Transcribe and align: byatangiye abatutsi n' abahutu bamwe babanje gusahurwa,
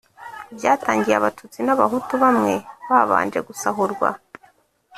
byatangiye 0.57 1.15
abatutsi 1.17 1.59
n' 1.63 1.71
abahutu 1.75 2.13
bamwe 2.23 2.53
babanje 2.89 3.39
gusahurwa, 3.47 4.09